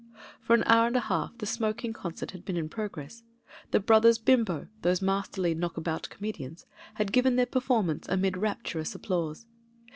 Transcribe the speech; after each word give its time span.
For 0.41 0.55
an 0.55 0.63
hour 0.65 0.87
and 0.87 0.95
a 0.95 0.99
half 1.01 1.37
the 1.37 1.45
smoking 1.45 1.93
concert 1.93 2.31
had 2.31 2.43
been 2.43 2.57
in 2.57 2.69
progress; 2.69 3.21
the 3.69 3.79
Brothers 3.79 4.17
Bimbo, 4.17 4.67
those 4.81 4.99
masterly 4.99 5.53
knock 5.53 5.77
about 5.77 6.09
comedians, 6.09 6.65
had 6.95 7.11
given 7.13 7.35
their 7.35 7.45
performance 7.45 8.07
amid 8.09 8.35
rapturous 8.35 8.95
applause. 8.95 9.45